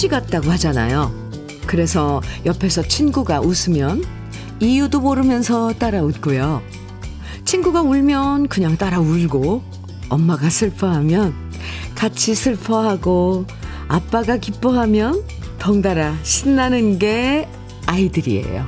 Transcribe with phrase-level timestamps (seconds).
[0.00, 1.12] 스펀지 같다고 하잖아요.
[1.66, 4.02] 그래서 옆에서 친구가 웃으면
[4.58, 6.62] 이유도 모르면서 따라 웃고요.
[7.44, 9.62] 친구가 울면 그냥 따라 울고,
[10.08, 11.34] 엄마가 슬퍼하면
[11.94, 13.44] 같이 슬퍼하고,
[13.88, 15.22] 아빠가 기뻐하면
[15.58, 17.46] 덩달아 신나는 게
[17.84, 18.66] 아이들이에요.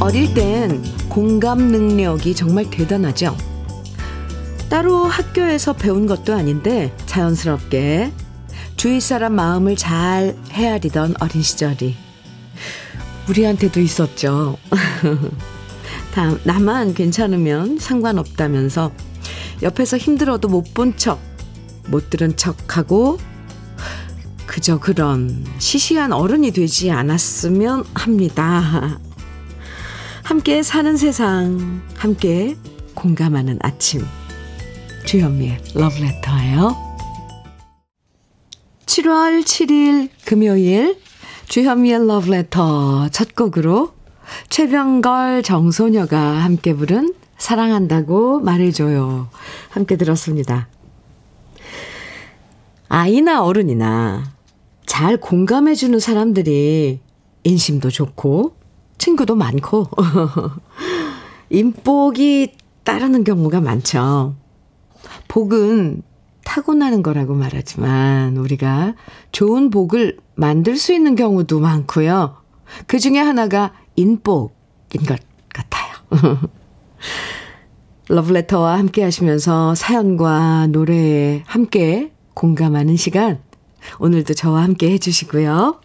[0.00, 3.45] 어릴 땐 공감 능력이 정말 대단하죠.
[4.68, 8.12] 따로 학교에서 배운 것도 아닌데 자연스럽게
[8.76, 11.96] 주위 사람 마음을 잘 헤아리던 어린 시절이
[13.28, 14.58] 우리한테도 있었죠.
[16.14, 18.92] 다 나만 괜찮으면 상관없다면서
[19.62, 21.20] 옆에서 힘들어도 못 본 척,
[21.88, 23.18] 못 들은 척하고
[24.46, 28.98] 그저 그런 시시한 어른이 되지 않았으면 합니다.
[30.22, 32.56] 함께 사는 세상, 함께
[32.94, 34.04] 공감하는 아침.
[35.06, 36.74] 주현미의 러브레터예요.
[38.86, 40.98] 7월 7일 금요일
[41.46, 43.92] 주현미의 러브레터 첫 곡으로
[44.48, 49.28] 최병걸 정소녀가 함께 부른 사랑한다고 말해줘요.
[49.68, 50.66] 함께 들었습니다.
[52.88, 54.24] 아이나 어른이나
[54.86, 56.98] 잘 공감해주는 사람들이
[57.44, 58.56] 인심도 좋고
[58.98, 59.88] 친구도 많고
[61.50, 64.34] 인복이 따르는 경우가 많죠.
[65.28, 66.02] 복은
[66.44, 68.94] 타고나는 거라고 말하지만 우리가
[69.32, 72.36] 좋은 복을 만들 수 있는 경우도 많고요.
[72.86, 75.18] 그 중에 하나가 인복인 것
[75.52, 75.94] 같아요.
[78.08, 83.40] 러브레터와 함께 하시면서 사연과 노래에 함께 공감하는 시간
[83.98, 85.80] 오늘도 저와 함께 해주시고요.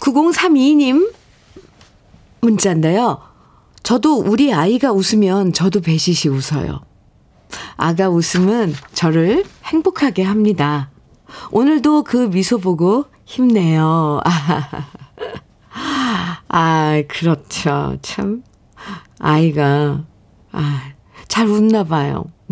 [0.00, 1.12] 9032님
[2.40, 3.20] 문자인데요.
[3.82, 6.82] 저도 우리 아이가 웃으면 저도 배시시 웃어요.
[7.76, 10.90] 아가 웃음은 저를 행복하게 합니다.
[11.50, 14.20] 오늘도 그 미소 보고 힘내요.
[16.48, 17.96] 아, 그렇죠.
[18.02, 18.44] 참.
[19.18, 20.04] 아이가,
[20.52, 20.82] 아,
[21.28, 22.24] 잘 웃나 봐요.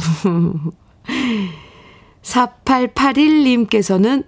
[2.22, 4.24] 4881님께서는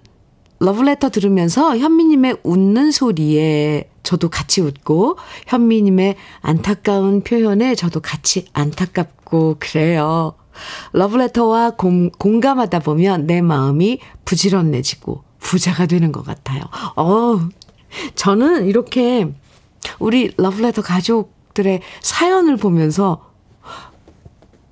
[0.61, 10.35] 러브레터 들으면서 현미님의 웃는 소리에 저도 같이 웃고, 현미님의 안타까운 표현에 저도 같이 안타깝고, 그래요.
[10.93, 16.63] 러브레터와 공, 공감하다 보면 내 마음이 부지런해지고, 부자가 되는 것 같아요.
[16.97, 17.41] 어
[18.15, 19.33] 저는 이렇게
[19.99, 23.31] 우리 러브레터 가족들의 사연을 보면서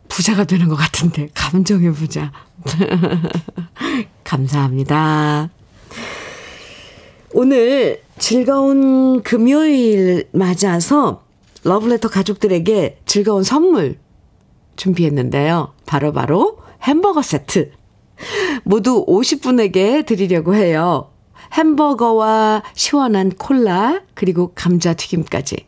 [0.08, 2.32] 부자가 되는 것 같은데, 감정의 부자.
[4.24, 5.50] 감사합니다.
[7.34, 11.22] 오늘 즐거운 금요일 맞아서
[11.64, 13.98] 러브레터 가족들에게 즐거운 선물
[14.76, 15.74] 준비했는데요.
[15.86, 17.72] 바로바로 바로 햄버거 세트.
[18.64, 21.10] 모두 50분에게 드리려고 해요.
[21.52, 25.66] 햄버거와 시원한 콜라, 그리고 감자튀김까지.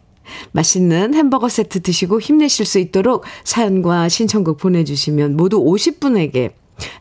[0.52, 6.52] 맛있는 햄버거 세트 드시고 힘내실 수 있도록 사연과 신청곡 보내주시면 모두 50분에게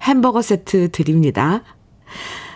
[0.03, 1.63] 햄버거 세트 드립니다.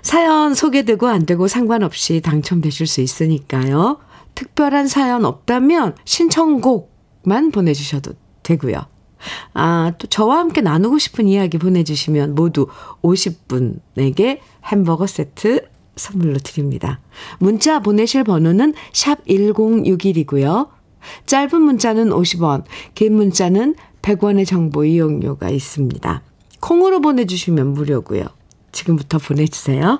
[0.02, 4.00] 사연 소개되고 안 되고 상관없이 당첨되실 수 있으니까요.
[4.36, 8.86] 특별한 사연 없다면 신청곡만 보내주셔도 되고요.
[9.54, 12.68] 아, 또 저와 함께 나누고 싶은 이야기 보내주시면 모두
[13.02, 17.00] 50분에게 햄버거 세트 선물로 드립니다.
[17.40, 20.70] 문자 보내실 번호는 샵 1061이고요.
[21.26, 22.64] 짧은 문자는 50원,
[22.94, 26.22] 긴 문자는 100원의 정보 이용료가 있습니다.
[26.60, 28.26] 콩으로 보내주시면 무료고요.
[28.72, 30.00] 지금부터 보내주세요.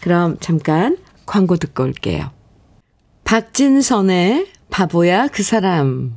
[0.00, 2.30] 그럼 잠깐 광고 듣고 올게요.
[3.24, 6.16] 박진선의 바보야 그 사람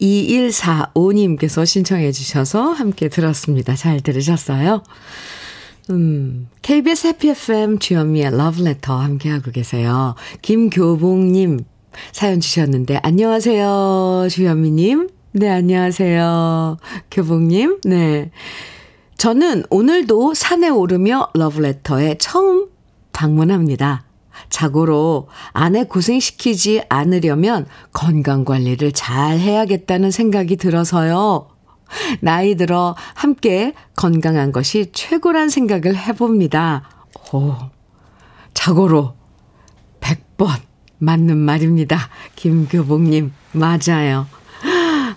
[0.00, 3.74] 2145님께서 신청해 주셔서 함께 들었습니다.
[3.74, 4.82] 잘 들으셨어요?
[5.90, 10.14] 음, KBS 해피 FM 주현미의 러브레터 함께하고 계세요.
[10.42, 11.60] 김교봉님
[12.12, 15.08] 사연 주셨는데, 안녕하세요, 주현미님.
[15.32, 16.78] 네, 안녕하세요.
[17.10, 17.80] 교봉님.
[17.84, 18.30] 네.
[19.18, 22.68] 저는 오늘도 산에 오르며 러브레터에 처음
[23.12, 24.05] 방문합니다.
[24.48, 31.48] 자고로 아내 고생시키지 않으려면 건강 관리를 잘 해야겠다는 생각이 들어서요.
[32.20, 36.88] 나이 들어 함께 건강한 것이 최고란 생각을 해봅니다.
[37.32, 37.54] 오,
[38.54, 39.14] 자고로
[40.00, 40.48] 100번
[40.98, 42.08] 맞는 말입니다.
[42.36, 44.26] 김교복님, 맞아요.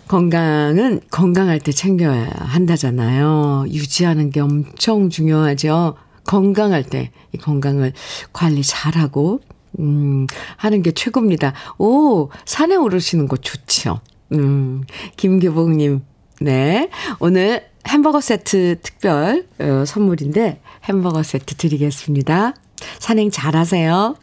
[0.08, 3.66] 건강은 건강할 때 챙겨야 한다잖아요.
[3.68, 5.96] 유지하는 게 엄청 중요하죠.
[6.30, 7.94] 건강할 때 이 건강을
[8.34, 9.42] 관리 잘하고
[9.80, 10.26] 음
[10.58, 11.54] 하는 게 최고입니다.
[11.78, 14.00] 오 산에 오르시는 거 좋죠.
[14.34, 14.84] 음
[15.18, 16.02] 김교복 님
[16.42, 16.90] 네.
[17.20, 22.54] 오늘 햄버거 세트 특별 어, 선물인데 햄버거 세트 드리겠습니다.
[23.00, 24.16] 산행 잘 하세요.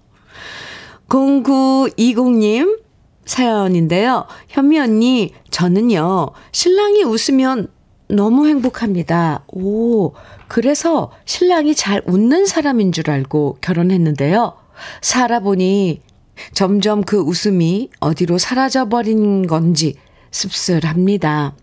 [1.08, 2.80] 0920님
[3.24, 4.26] 사연인데요.
[4.48, 7.68] 현미 언니, 저는요, 신랑이 웃으면
[8.08, 9.44] 너무 행복합니다.
[9.48, 10.12] 오,
[10.48, 14.54] 그래서 신랑이 잘 웃는 사람인 줄 알고 결혼했는데요.
[15.00, 16.02] 살아보니
[16.52, 19.96] 점점 그 웃음이 어디로 사라져버린 건지
[20.30, 21.54] 씁쓸합니다.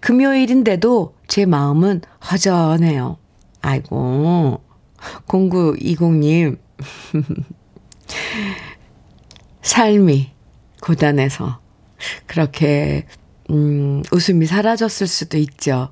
[0.00, 3.18] 금요일인데도 제 마음은 허전해요.
[3.60, 4.60] 아이고,
[5.26, 6.58] 0920님.
[9.62, 10.30] 삶이
[10.80, 11.60] 고단해서
[12.26, 13.06] 그렇게
[13.50, 15.90] 음, 웃음이 사라졌을 수도 있죠.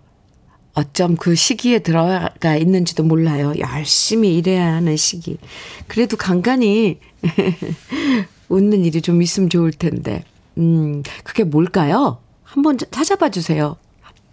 [0.75, 3.55] 어쩜 그 시기에 들어가 있는지도 몰라요.
[3.59, 5.39] 열심히 일해야 하는 시기.
[5.87, 6.99] 그래도 간간히
[8.51, 10.23] 웃는 일이 좀 있으면 좋을 텐데.
[10.59, 12.19] 음, 그게 뭘까요?
[12.43, 13.77] 한번 찾아봐 주세요.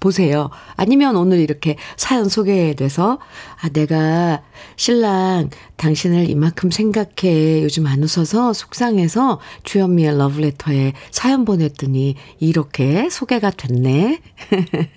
[0.03, 0.49] 보세요.
[0.75, 3.19] 아니면 오늘 이렇게 사연 소개돼서,
[3.61, 4.43] 아, 내가
[4.75, 7.63] 신랑 당신을 이만큼 생각해.
[7.63, 14.19] 요즘 안 웃어서 속상해서 주현미의 러브레터에 사연 보냈더니 이렇게 소개가 됐네.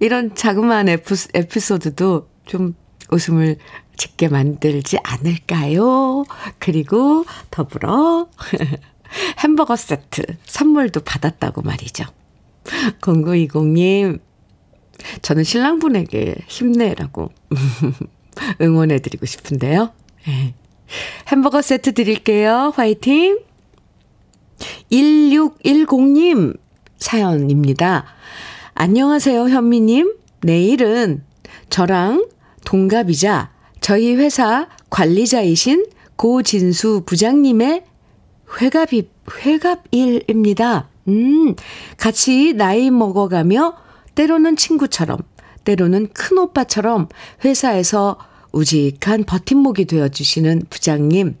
[0.00, 2.74] 이런 자그마한 에피소드도 좀
[3.12, 3.56] 웃음을
[3.96, 6.24] 짓게 만들지 않을까요?
[6.58, 8.28] 그리고 더불어
[9.38, 12.04] 햄버거 세트 선물도 받았다고 말이죠.
[13.00, 14.20] 0920님,
[15.22, 17.30] 저는 신랑분에게 힘내라고
[18.60, 19.92] 응원해드리고 싶은데요.
[20.26, 20.54] 네.
[21.28, 22.72] 햄버거 세트 드릴게요.
[22.74, 23.38] 화이팅!
[24.90, 26.58] 1610님
[26.98, 28.06] 사연입니다.
[28.74, 30.14] 안녕하세요, 현미님.
[30.42, 31.24] 내일은
[31.68, 32.28] 저랑
[32.64, 33.50] 동갑이자
[33.80, 35.86] 저희 회사 관리자이신
[36.16, 37.84] 고진수 부장님의
[38.60, 39.08] 회갑이,
[39.44, 40.88] 회갑일입니다.
[41.08, 41.54] 음,
[41.96, 43.74] 같이 나이 먹어가며
[44.14, 45.18] 때로는 친구처럼,
[45.64, 47.08] 때로는 큰 오빠처럼
[47.44, 48.18] 회사에서
[48.52, 51.36] 우직한 버팀목이 되어주시는 부장님.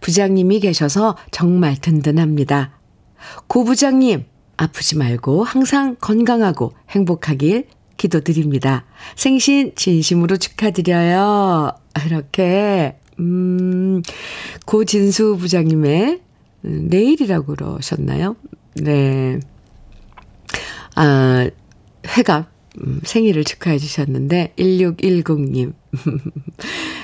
[0.00, 2.78] 부장님이 계셔서 정말 든든합니다.
[3.46, 4.24] 고 부장님,
[4.56, 7.66] 아프지 말고 항상 건강하고 행복하길
[7.96, 8.84] 기도드립니다.
[9.16, 11.72] 생신 진심으로 축하드려요.
[12.06, 14.02] 이렇게, 음,
[14.64, 16.20] 고진수 부장님의
[16.62, 18.36] 내일이라고 그러셨나요?
[18.82, 19.40] 네.
[20.94, 21.48] 아,
[22.06, 22.50] 회갑,
[22.80, 25.72] 음, 생일을 축하해 주셨는데, 1610님.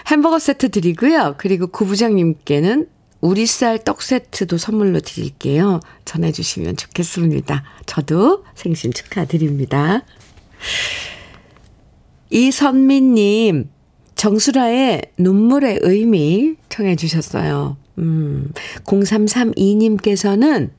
[0.08, 1.34] 햄버거 세트 드리고요.
[1.38, 2.88] 그리고 구부장님께는
[3.20, 5.80] 우리 쌀 떡 세트도 선물로 드릴게요.
[6.04, 7.62] 전해 주시면 좋겠습니다.
[7.86, 10.04] 저도 생신 축하드립니다.
[12.30, 13.70] 이선미님,
[14.16, 17.76] 정수라의 눈물의 의미 청해 주셨어요.
[17.98, 18.50] 음,
[18.84, 20.70] 0332님께서는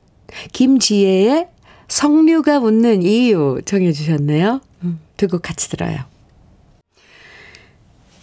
[0.51, 1.47] 김지혜의
[1.87, 4.61] 성류가 웃는 이유 정해 주셨네요.
[4.83, 5.99] 음, 두곡 같이 들어요.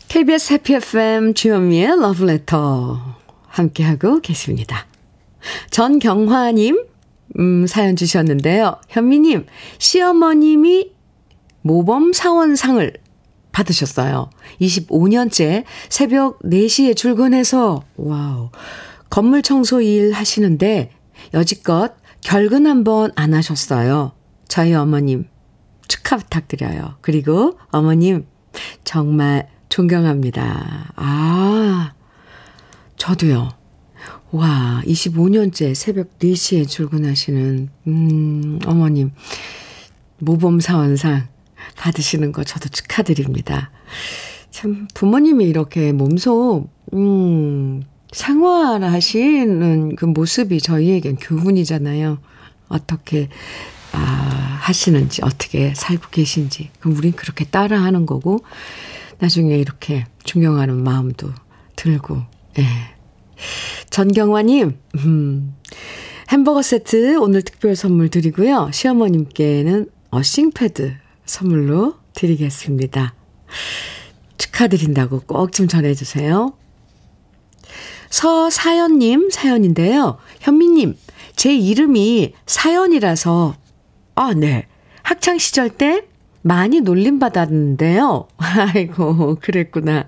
[0.08, 3.16] KBS 해피 FM 주현미의 러브레터
[3.46, 4.86] 함께하고 계십니다.
[5.70, 6.84] 전경화님,
[7.38, 8.80] 음, 사연 주셨는데요.
[8.88, 9.46] 현미님,
[9.78, 10.90] 시어머님이
[11.62, 12.92] 모범 사원상을
[13.52, 14.30] 받으셨어요.
[14.60, 18.50] 25년째 새벽 4시에 출근해서, wow,
[19.10, 20.90] 건물 청소 일 하시는데
[21.34, 24.12] 여지껏 결근 한번 안 하셨어요.
[24.48, 25.26] 저희 어머님
[25.88, 26.96] 축하 부탁드려요.
[27.00, 28.26] 그리고 어머님
[28.84, 30.92] 정말 존경합니다.
[30.96, 31.92] 아,
[32.96, 33.50] 저도요.
[34.32, 39.12] 와, 25년째 새벽 4시에 출근하시는, 음, 어머님,
[40.18, 41.28] 모범사원상
[41.76, 43.70] 받으시는 거 저도 축하드립니다.
[44.50, 52.18] 참, 부모님이 이렇게 몸소, 음, 생활하시는 그 모습이 저희에겐 교훈이잖아요.
[52.68, 53.28] 어떻게,
[53.92, 53.98] 아,
[54.60, 56.70] 하시는지, 어떻게 살고 계신지.
[56.80, 58.40] 그럼 우린 그렇게 따라 하는 거고,
[59.18, 61.30] 나중에 이렇게 존경하는 마음도
[61.76, 62.22] 들고,
[62.58, 62.64] 예.
[63.90, 65.54] 전경화님, 음,
[66.30, 68.70] 햄버거 세트 오늘 특별 선물 드리고요.
[68.72, 70.94] 시어머님께는 어싱패드
[71.26, 73.14] 선물로 드리겠습니다.
[74.38, 76.52] 축하드린다고 꼭 좀 전해주세요.
[78.10, 80.18] 서사연님 사연인데요.
[80.40, 80.96] 현미님,
[81.36, 83.54] 제 이름이 사연이라서,
[84.16, 84.66] 아, 네.
[85.02, 86.02] 학창시절 때
[86.42, 88.28] 많이 놀림받았는데요.
[88.36, 90.06] 아이고, 그랬구나.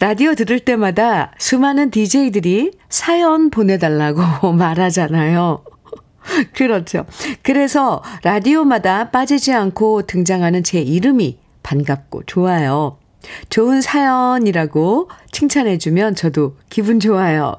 [0.00, 5.64] 라디오 들을 때마다 수많은 DJ들이 사연 보내달라고 말하잖아요.
[6.54, 7.04] 그렇죠.
[7.42, 12.98] 그래서 라디오마다 빠지지 않고 등장하는 제 이름이 반갑고 좋아요.
[13.50, 17.54] 좋은 사연이라고 칭찬해주면 저도 기분 좋아요.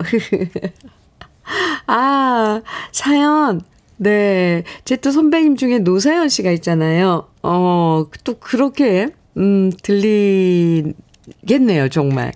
[1.88, 2.62] 아,
[2.92, 3.62] 사연.
[3.98, 4.64] 네.
[4.86, 7.28] 제 또 선배님 중에 노사연 씨가 있잖아요.
[7.44, 12.32] 어, 또 그렇게, 음, 들리겠네요, 정말.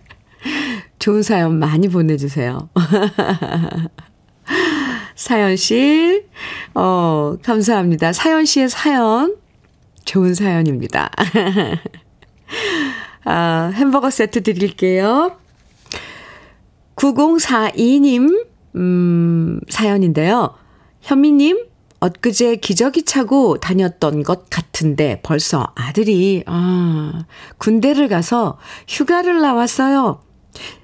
[1.00, 2.70] 좋은 사연 많이 보내주세요.
[5.16, 6.24] 사연 씨,
[6.74, 8.12] 어, 감사합니다.
[8.14, 9.36] 사연 씨의 사연,
[10.06, 11.12] 좋은 사연입니다.
[13.26, 15.38] 아, 햄버거 세트 드릴게요.
[16.96, 20.54] 9042님, 음, 사연인데요.
[21.02, 21.66] 현미님,
[22.00, 27.26] 엊그제 기저귀 차고 다녔던 것 같은데 벌써 아들이, 아,
[27.58, 30.22] 군대를 가서 휴가를 나왔어요.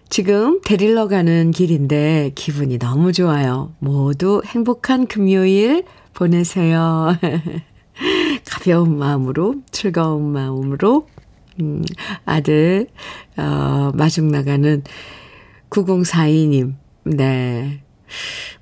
[0.09, 3.73] 지금 데리러 가는 길인데 기분이 너무 좋아요.
[3.79, 7.15] 모두 행복한 금요일 보내세요.
[8.49, 11.05] 가벼운 마음으로, 즐거운 마음으로,
[11.59, 11.83] 음,
[12.25, 12.87] 아들,
[13.37, 14.83] 어, 마중 나가는
[15.69, 17.81] 9042님, 네.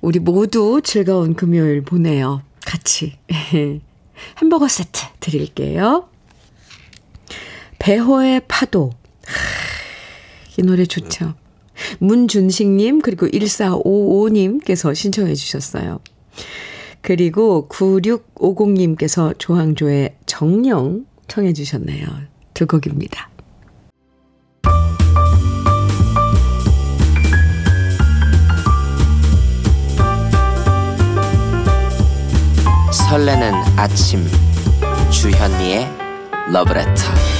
[0.00, 2.42] 우리 모두 즐거운 금요일 보내요.
[2.64, 3.18] 같이.
[4.40, 6.08] 햄버거 세트 드릴게요.
[7.78, 8.90] 배호의 파도.
[10.56, 11.34] 이 노래 좋죠.
[12.00, 16.00] 문준식님, 그리고 1455님께서 신청해 주셨어요.
[17.00, 22.06] 그리고 9650님께서 조항조의 정령 청해 주셨네요.
[22.58, 23.30] 두 곡입니다.
[32.90, 34.26] 설레는 아침
[35.08, 35.88] 주현미의
[36.52, 37.37] 러브레터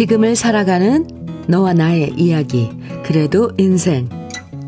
[0.00, 1.06] 지금을 살아가는
[1.46, 2.70] 너와 나의 이야기
[3.04, 4.08] 그래도 인생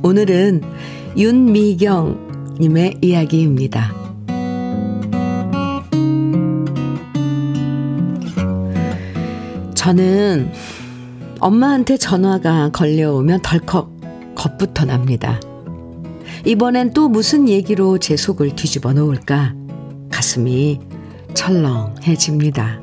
[0.03, 0.61] 오늘은
[1.17, 3.95] 윤미경님의 이야기입니다.
[9.75, 10.53] 저는
[11.41, 15.41] 엄마한테 전화가 걸려오면 덜컥 겁부터 납니다.
[16.45, 19.55] 이번엔 또 무슨 얘기로 제 속을 뒤집어 놓을까?
[20.11, 20.79] 가슴이
[21.33, 22.83] 철렁해집니다.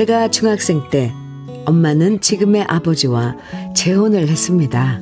[0.00, 1.12] 제가 중학생 때
[1.66, 3.36] 엄마는 지금의 아버지와
[3.76, 4.98] 재혼을 했습니다.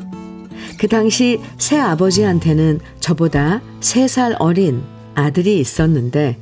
[0.77, 4.83] 그 당시 새 아버지한테는 저보다 3살 어린
[5.15, 6.37] 아들이 있었는데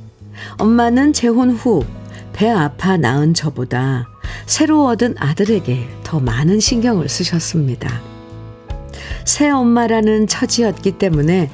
[0.57, 1.83] 엄마는 재혼 후
[2.33, 4.07] 배 아파 낳은 저보다
[4.47, 8.01] 새로 얻은 아들에게 더 많은 신경을 쓰셨습니다.
[9.23, 11.51] 새 엄마라는 처지였기 때문에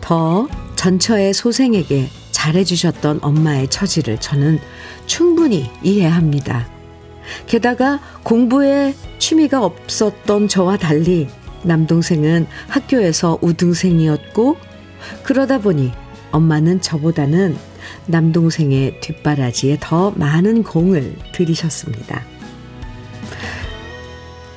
[0.00, 4.58] 더 전처의 소생에게 잘해주셨던 엄마의 처지를 저는
[5.06, 6.66] 충분히 이해합니다.
[7.46, 11.28] 게다가 공부에 취미가 없었던 저와 달리
[11.62, 14.56] 남동생은 학교에서 우등생이었고
[15.22, 15.92] 그러다 보니
[16.30, 17.56] 엄마는 저보다는
[18.06, 22.22] 남동생의 뒷바라지에 더 많은 공을 들이셨습니다.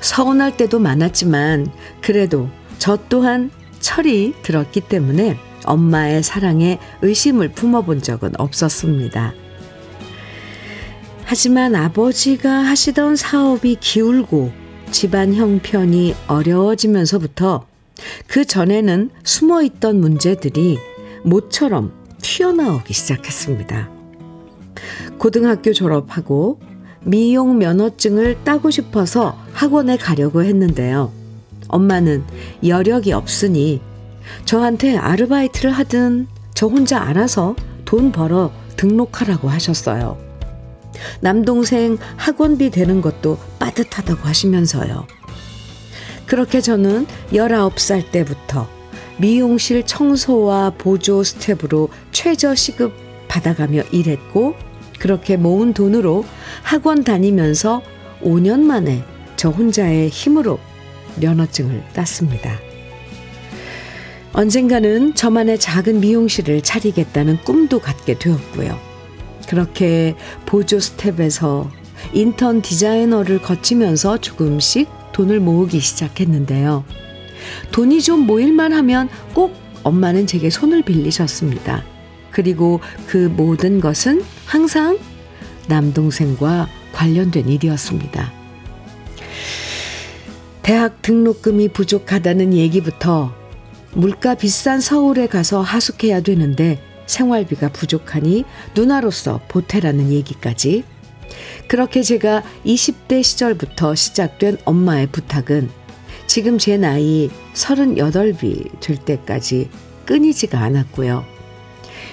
[0.02, 1.68] 서운할 때도 많았지만
[2.02, 9.34] 그래도 저 또한 철이 들었기 때문에 엄마의 사랑에 의심을 품어본 적은 없었습니다.
[11.30, 14.50] 하지만 아버지가 하시던 사업이 기울고
[14.92, 17.66] 집안 형편이 어려워지면서부터
[18.28, 20.78] 그 전에는 숨어 있던 문제들이
[21.24, 21.92] 모처럼
[22.22, 23.90] 튀어나오기 시작했습니다.
[25.18, 26.62] 고등학교 졸업하고
[27.04, 31.12] 미용 면허증을 따고 싶어서 학원에 가려고 했는데요.
[31.68, 32.24] 엄마는
[32.66, 33.82] 여력이 없으니
[34.46, 37.54] 저한테 아르바이트를 하든 저 혼자 알아서
[37.84, 40.27] 돈 벌어 등록하라고 하셨어요.
[41.20, 45.08] 남동생 학원비 되는 것도 빠듯하다고 하시면서요.
[46.26, 48.68] 그렇게 저는 19살 때부터
[49.18, 52.94] 미용실 청소와 보조 스텝으로 최저 시급
[53.28, 54.56] 받아가며 일했고,
[55.00, 56.26] 그렇게 모은 돈으로
[56.64, 57.82] 학원 다니면서
[58.22, 59.04] 5년 만에
[59.36, 60.60] 저 혼자의 힘으로
[61.20, 62.58] 면허증을 땄습니다.
[64.34, 68.87] 언젠가는 저만의 작은 미용실을 차리겠다는 꿈도 갖게 되었고요.
[69.48, 71.72] 그렇게 보조 스텝에서
[72.14, 76.86] 인턴 디자이너를 거치면서 조금씩 돈을 모으기 시작했는데요.
[77.72, 81.84] 돈이 좀 모일만 하면 꼭 엄마는 제게 손을 빌리셨습니다.
[82.32, 85.00] 그리고 그 모든 것은 항상
[85.68, 88.32] 남동생과 관련된 일이었습니다.
[90.62, 93.34] 대학 등록금이 부족하다는 얘기부터
[93.94, 98.46] 물가 비싼 서울에 가서 하숙해야 되는데 생활비가 부족하니
[98.76, 100.84] 누나로서 보태라는 얘기까지
[101.68, 105.70] 그렇게 제가 20대 시절부터 시작된 엄마의 부탁은
[106.28, 109.70] 지금 제 나이 38이 될 때까지
[110.06, 111.26] 끊이지가 않았고요.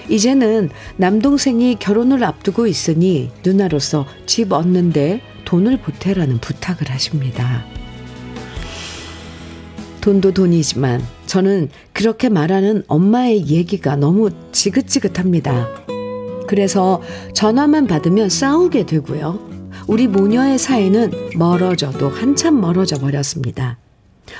[0.09, 7.65] 이제는 남동생이 결혼을 앞두고 있으니 누나로서 집 얻는데 돈을 보태라는 부탁을 하십니다.
[10.05, 15.67] 돈도 돈이지만 저는 그렇게 말하는 엄마의 얘기가 너무 지긋지긋합니다.
[16.45, 17.01] 그래서
[17.33, 19.39] 전화만 받으면 싸우게 되고요.
[19.87, 23.79] 우리 모녀의 사이는 멀어져도 한참 멀어져 버렸습니다.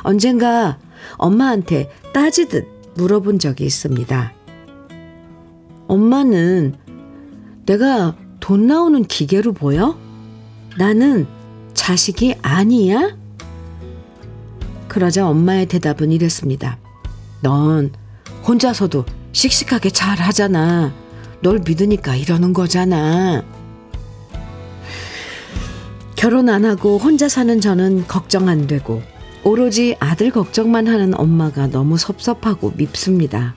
[0.04, 0.78] 언젠가
[1.18, 2.68] 엄마한테 따지듯
[2.98, 4.34] 물어본 적이 있습니다.
[5.88, 6.76] 엄마는
[7.66, 9.98] 내가 돈 나오는 기계로 보여?
[10.78, 11.26] 나는
[11.74, 13.25] 자식이 아니야?
[14.96, 16.78] 그러자 엄마의 대답은 이랬습니다.
[17.42, 17.92] 넌
[18.48, 20.94] 혼자서도 씩씩하게 잘 하잖아.
[21.42, 23.44] 널 믿으니까 이러는 거잖아.
[26.16, 29.02] 결혼 안 하고 혼자 사는 저는 걱정 안 되고
[29.44, 33.54] 오로지 아들 걱정만 하는 엄마가 너무 섭섭하고 밉습니다.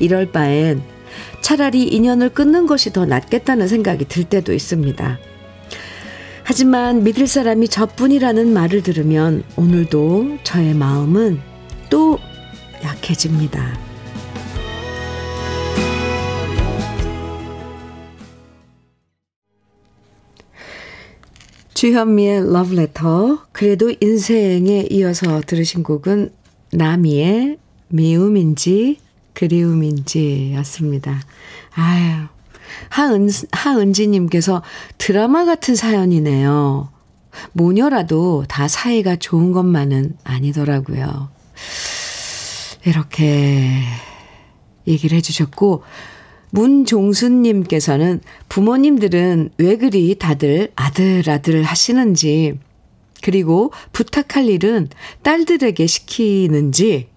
[0.00, 0.82] 이럴 바엔
[1.40, 5.18] 차라리 인연을 끊는 것이 더 낫겠다는 생각이 들 때도 있습니다.
[6.46, 11.40] 하지만 믿을 사람이 저뿐이라는 말을 들으면 오늘도 저의 마음은
[11.88, 12.18] 또
[12.82, 13.78] 약해집니다.
[21.72, 26.30] 주현미의 러브레터 그래도 인생에 이어서 들으신 곡은
[26.72, 27.58] 나미의
[27.88, 28.98] 미움인지
[29.32, 31.20] 그리움인지 였습니다.
[31.74, 32.33] 아유
[32.90, 34.62] 하은, 하은지님께서
[34.98, 36.90] 드라마 같은 사연이네요.
[37.52, 41.30] 모녀라도 다 사이가 좋은 것만은 아니더라고요.
[42.84, 43.80] 이렇게
[44.86, 45.82] 얘기를 해주셨고,
[46.50, 52.58] 문종순님께서는 부모님들은 왜 그리 다들 아들아들 하시는지,
[53.22, 54.88] 그리고 부탁할 일은
[55.22, 57.08] 딸들에게 시키는지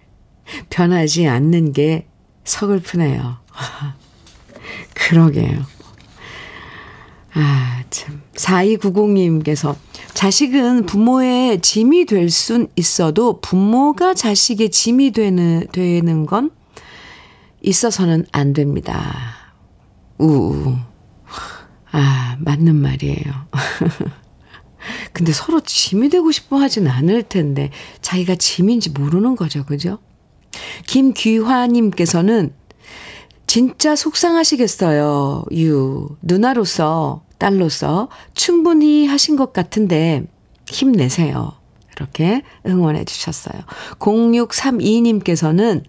[0.70, 2.06] 변하지 않는 게
[2.44, 3.36] 서글프네요.
[4.98, 5.64] 그러게요.
[7.34, 8.22] 아, 참.
[8.34, 9.76] 4290님께서
[10.14, 16.50] 자식은 부모의 짐이 될 순 있어도 부모가 자식의 짐이 되는, 되는 건
[17.62, 19.54] 있어서는 안 됩니다.
[20.18, 20.76] 우우.
[21.90, 23.32] 아, 맞는 말이에요.
[25.12, 29.64] 근데 서로 짐이 되고 싶어 하진 않을 텐데, 자기가 짐인지 모르는 거죠.
[29.64, 29.98] 그죠?
[30.86, 32.52] 김귀화님께서는
[33.48, 35.42] 진짜 속상하시겠어요.
[35.54, 36.08] 유.
[36.22, 40.22] 누나로서, 딸로서 충분히 하신 것 같은데
[40.66, 41.52] 힘내세요.
[41.96, 43.60] 이렇게 응원해 주셨어요.
[43.98, 45.82] 0632님께서는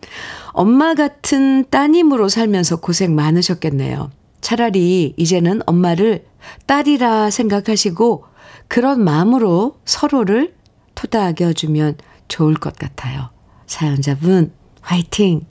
[0.53, 4.09] 엄마 같은 따님으로 살면서 고생 많으셨겠네요.
[4.41, 6.25] 차라리 이제는 엄마를
[6.65, 8.23] 딸이라 생각하시고
[8.69, 10.55] 그런 마음으로 서로를
[10.95, 11.97] 토닥여 주면
[12.29, 13.29] 좋을 것 같아요.
[13.67, 15.41] 사연자분, 화이팅!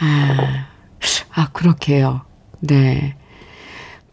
[0.00, 0.68] 아,
[1.32, 2.22] 아, 그렇게요.
[2.60, 3.16] 네.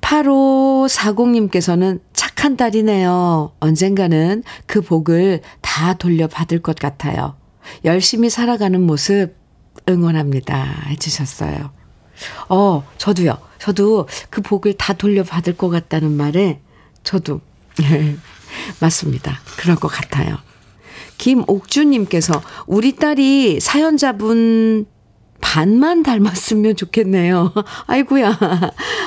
[0.01, 3.53] 8540님께서는 착한 딸이네요.
[3.60, 7.36] 언젠가는 그 복을 다 돌려받을 것 같아요.
[7.84, 9.36] 열심히 살아가는 모습
[9.89, 10.86] 응원합니다.
[10.89, 11.71] 해주셨어요.
[12.49, 13.38] 어, 저도요.
[13.58, 16.62] 저도 그 복을 다 돌려받을 것 같다는 말에
[17.03, 17.41] 저도,
[18.79, 19.39] 맞습니다.
[19.58, 20.38] 그럴 것 같아요.
[21.17, 24.86] 김옥주님께서 우리 딸이 사연자분
[25.45, 27.53] 반만 닮았으면 좋겠네요.
[27.86, 28.39] 아이고야.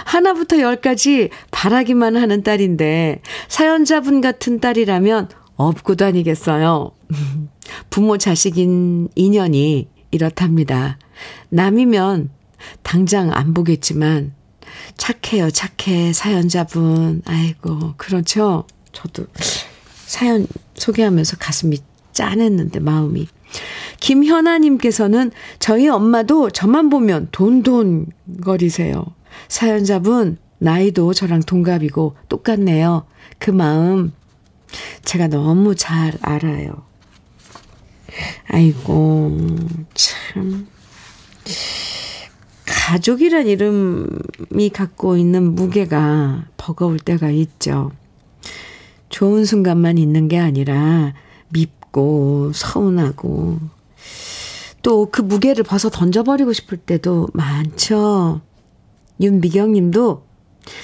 [0.04, 6.92] 하나부터 열까지 바라기만 하는 딸인데, 사연자분 같은 딸이라면 업고 다니겠어요.
[7.90, 10.98] 부모 자식인 인연이 이렇답니다.
[11.48, 12.30] 남이면
[12.84, 14.32] 당장 안 보겠지만,
[14.96, 17.22] 착해요, 착해, 사연자분.
[17.26, 18.64] 아이고, 그렇죠.
[18.92, 19.26] 저도
[20.06, 21.78] 사연 소개하면서 가슴이
[22.12, 23.26] 짠했는데, 마음이.
[24.00, 28.06] 김현아님께서는 저희 엄마도 저만 보면 돈돈
[28.42, 29.04] 거리세요.
[29.48, 33.04] 사연자분, 나이도 저랑 동갑이고 똑같네요.
[33.38, 34.12] 그 마음
[35.04, 36.82] 제가 너무 잘 알아요.
[38.48, 39.36] 아이고,
[39.94, 40.66] 참.
[42.66, 47.92] 가족이란 이름이 갖고 있는 무게가 버거울 때가 있죠.
[49.08, 51.14] 좋은 순간만 있는 게 아니라
[51.88, 53.58] 밉고 서운하고
[54.82, 58.40] 또 그 무게를 벗어 던져버리고 싶을 때도 많죠.
[59.20, 60.22] 윤미경 님도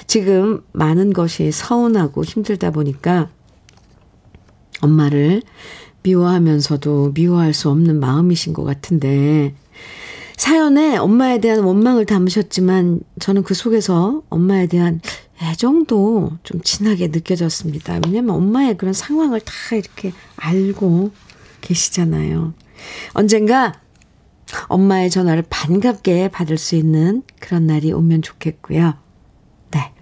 [0.06, 3.28] 지금 많은 것이 서운하고 힘들다 보니까
[4.80, 5.42] 엄마를
[6.02, 9.54] 미워하면서도 미워할 수 없는 마음이신 것 같은데
[10.36, 15.00] 사연에 엄마에 대한 원망을 담으셨지만 저는 그 속에서 엄마에 대한
[15.42, 18.00] 애정도 좀 진하게 느껴졌습니다.
[18.06, 21.12] 왜냐면 엄마의 그런 상황을 다 이렇게 알고
[21.60, 22.54] 계시잖아요.
[23.12, 23.80] 언젠가
[24.68, 28.94] 엄마의 전화를 반갑게 받을 수 있는 그런 날이 오면 좋겠고요.
[29.70, 29.92] 네.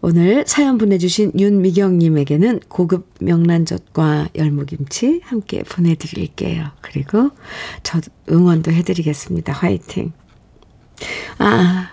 [0.00, 6.70] 오늘 사연 보내주신 윤미경님에게는 고급 명란젓과 열무김치 함께 보내드릴게요.
[6.80, 7.30] 그리고
[7.84, 9.52] 저 응원도 해드리겠습니다.
[9.52, 10.12] 화이팅.
[11.38, 11.91] 아,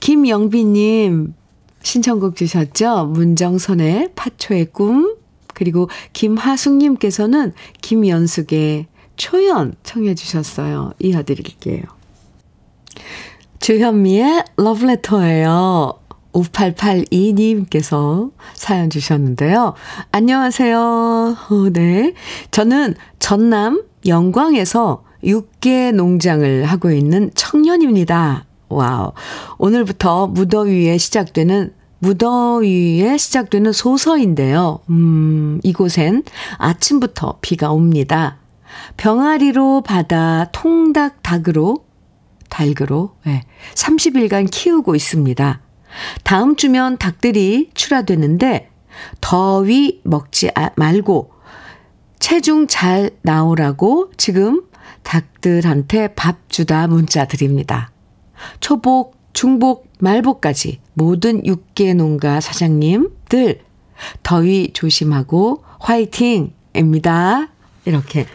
[0.00, 1.34] 김영비님
[1.82, 3.06] 신청곡 주셨죠?
[3.06, 5.16] 문정선의 파초의 꿈.
[5.54, 10.92] 그리고 김하숙님께서는 김연숙의 초연 청해 주셨어요.
[11.00, 11.82] 이어드릴게요.
[13.60, 15.98] 주현미의 러브레터예요.
[16.32, 19.74] 5882님께서 사연 주셨는데요.
[20.12, 20.78] 안녕하세요.
[20.78, 22.14] 어, 네.
[22.50, 28.47] 저는 전남 영광에서 육계 농장을 하고 있는 청년입니다.
[28.68, 29.12] Wow.
[29.58, 34.80] 오늘부터 무더위에 시작되는 무더위에 시작되는 소서인데요.
[34.90, 36.22] 음, 이곳엔
[36.58, 38.38] 아침부터 비가 옵니다.
[38.96, 41.84] 병아리로 받아 통닭 닭으로,
[42.48, 43.42] 닭으로, 네,
[43.74, 45.60] 30일간 키우고 있습니다.
[46.22, 48.70] 다음 주면 닭들이 출하되는데,
[49.20, 51.32] 더위 먹지 아, 말고,
[52.18, 54.62] 체중 잘 나오라고 지금
[55.02, 57.90] 닭들한테 밥 주다 문자 드립니다.
[58.60, 63.60] 초복, 중복, 말복까지 모든 육계 농가 사장님들
[64.22, 67.48] 더위 조심하고 화이팅입니다.
[67.84, 68.26] 이렇게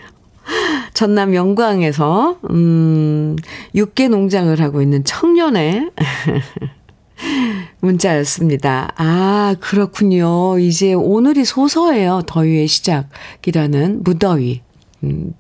[0.94, 3.36] 전남 영광에서 음
[3.76, 5.92] 육계 농장을 하고 있는 청년의
[7.80, 8.94] 문자였습니다.
[8.96, 10.58] 아, 그렇군요.
[10.60, 12.24] 이제 오늘이 소서예요.
[12.26, 14.62] 더위의 시작이라는 무더위.
[15.04, 15.34] 음,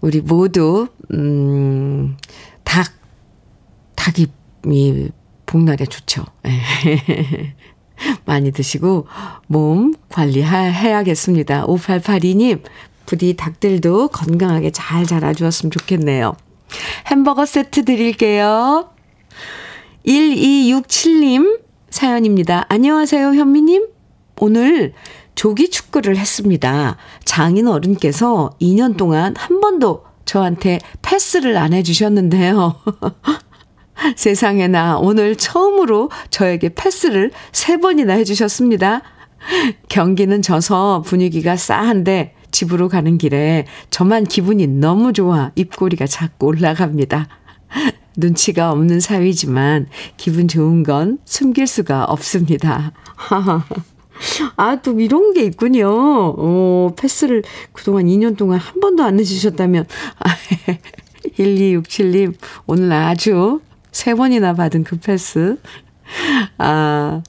[0.00, 2.25] 우리 모두, 음, 닭,
[4.06, 4.28] 닭이
[5.46, 6.24] 복날에 좋죠.
[8.24, 9.06] 많이 드시고
[9.48, 11.66] 몸 관리해야겠습니다.
[11.66, 12.62] 5882님,
[13.04, 16.36] 부디 닭들도 건강하게 잘 자라주었으면 좋겠네요.
[17.06, 18.90] 햄버거 세트 드릴게요.
[20.06, 22.66] 1267님 사연입니다.
[22.68, 23.88] 안녕하세요, 현미님.
[24.38, 24.92] 오늘
[25.34, 26.96] 조기 축구를 했습니다.
[27.24, 32.76] 장인 어른께서 2년 동안 한 번도 저한테 패스를 안 해주셨는데요.
[34.16, 39.02] 세상에나 오늘 처음으로 저에게 패스를 세 번이나 해주셨습니다.
[39.88, 47.28] 경기는 져서 분위기가 싸한데 집으로 가는 길에 저만 기분이 너무 좋아 입꼬리가 자꾸 올라갑니다.
[48.16, 52.92] 눈치가 없는 사위지만 기분 좋은 건 숨길 수가 없습니다.
[54.56, 55.88] 아, 또 이런 게 있군요.
[55.90, 59.86] 어, 패스를 그동안 2년 동안 한 번도 안 해주셨다면,
[61.38, 62.34] 1267님,
[62.66, 63.60] 오늘 아주
[63.96, 65.56] 세 번이나 받은 그 패스.
[66.58, 67.22] 아,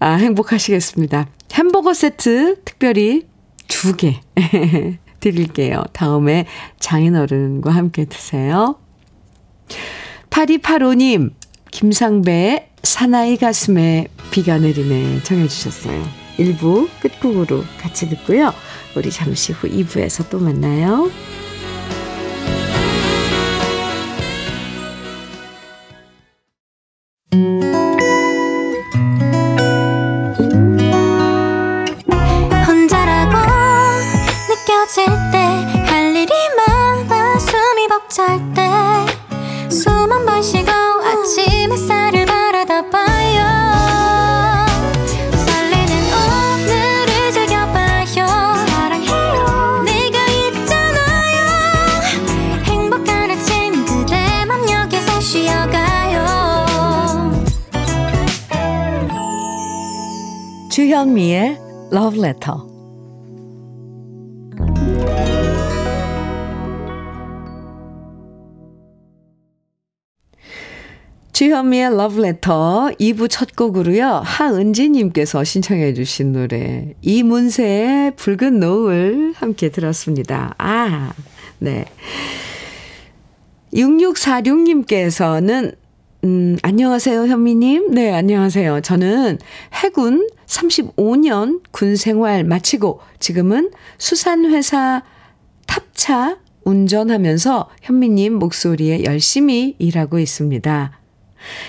[0.00, 1.28] 아, 행복하시겠습니다.
[1.52, 3.28] 햄버거 세트 특별히
[3.68, 4.20] 두 개
[5.20, 5.84] 드릴게요.
[5.92, 6.46] 다음에
[6.80, 8.76] 장인어른과 함께 드세요.
[10.30, 11.32] 8285님,
[11.70, 16.02] 김상배의 사나이 가슴에 비가 내리네 정해주셨어요.
[16.38, 18.52] 1부 끝곡으로 같이 듣고요.
[18.96, 21.08] 우리 잠시 후 2부에서 또 만나요.
[60.74, 61.56] 주현미의
[61.92, 62.56] Love Letter.
[71.32, 74.22] 주현미의 Love Letter 2부 첫 곡으로요.
[74.24, 80.56] 하은지님께서 신청해 주신 노래 이문세의 붉은 노을 함께 들었습니다.
[80.58, 81.12] 아,
[81.60, 81.84] 네.
[83.72, 85.83] 6646님께서는
[86.24, 87.90] 음, 안녕하세요, 현미님.
[87.90, 88.80] 네, 안녕하세요.
[88.80, 89.38] 저는
[89.74, 95.02] 해군 35년 군 생활 마치고 지금은 수산회사
[95.66, 100.98] 탑차 운전하면서 현미님 목소리에 열심히 일하고 있습니다.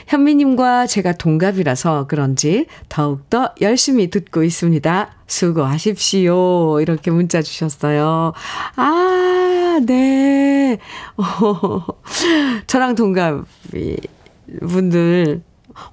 [0.07, 5.11] 현미님과 제가 동갑이라서 그런지 더욱더 열심히 듣고 있습니다.
[5.27, 6.79] 수고하십시오.
[6.79, 8.31] 이렇게 문자 주셨어요.
[8.77, 10.77] 아, 네.
[11.17, 11.85] 어,
[12.67, 13.97] 저랑 동갑이
[14.61, 15.41] 분들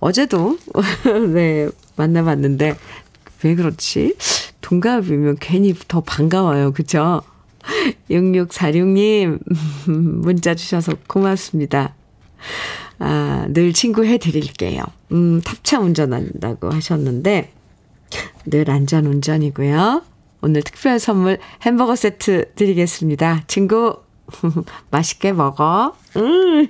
[0.00, 0.58] 어제도
[1.32, 2.76] 네 만나봤는데
[3.44, 4.16] 왜 그렇지?
[4.60, 7.22] 동갑이면 괜히 더 반가워요, 그죠?
[8.10, 9.40] 6646님,
[9.90, 11.94] 문자 주셔서 고맙습니다.
[12.98, 14.82] 아, 늘 친구 해드릴게요.
[15.12, 17.52] 음, 탑차 운전한다고 하셨는데,
[18.46, 20.02] 늘 안전 운전이고요.
[20.40, 23.44] 오늘 특별 선물 햄버거 세트 드리겠습니다.
[23.46, 23.98] 친구,
[24.90, 25.94] 맛있게 먹어.
[26.16, 26.66] 음.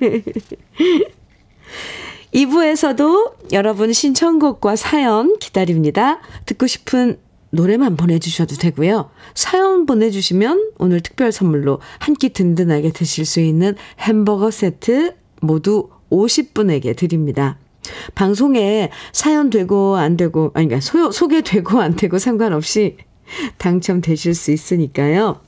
[2.35, 6.21] 2부에서도 여러분 신청곡과 사연 기다립니다.
[6.47, 7.19] 듣고 싶은
[7.51, 9.11] 노래만 보내주셔도 되고요.
[9.35, 16.97] 사연 보내주시면 오늘 특별 선물로 한 끼 든든하게 드실 수 있는 햄버거 세트 모두 50분에게
[16.97, 17.59] 드립니다.
[18.15, 22.97] 방송에 사연 되고 안 되고, 아니, 소, 소개되고 안 되고 상관없이
[23.59, 25.41] 당첨되실 수 있으니까요.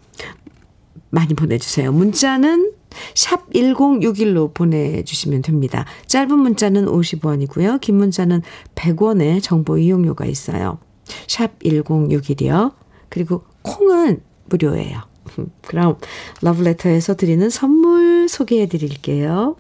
[1.11, 1.93] 많이 보내주세요.
[1.93, 2.73] 문자는
[3.15, 5.85] 샵 1061로 보내주시면 됩니다.
[6.07, 7.81] 짧은 문자는 50원이고요.
[7.81, 8.43] 긴 문자는
[8.75, 10.79] 100원의 정보 이용료가 있어요.
[11.27, 12.75] 샵 1061이요.
[13.09, 15.03] 그리고 콩은 무료예요.
[15.67, 15.97] 그럼
[16.43, 19.57] 러브레터에서 드리는 선물 소개해 드릴게요.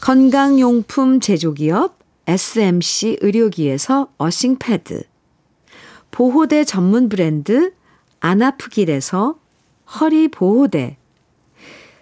[0.00, 5.02] 건강용품 제조기업 SMC 의료기에서 어싱패드
[6.10, 7.72] 보호대 전문 브랜드
[8.20, 9.36] 아나프길에서
[10.00, 10.96] 허리보호대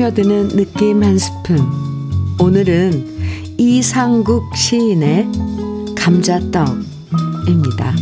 [0.00, 1.58] 스며드는 느낌 한 스푼.
[2.40, 5.28] 오늘은 이상국 시인의
[5.94, 7.94] 감자떡입니다.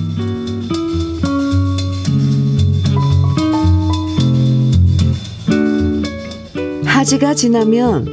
[6.84, 8.06] 하지가 지나면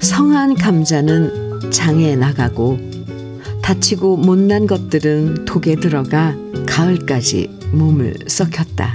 [0.00, 2.78] 성한 감자는 장에 나가고
[3.62, 8.92] 다치고 못난 것들은 독에 들어가 가을까지 몸을 썩혔다.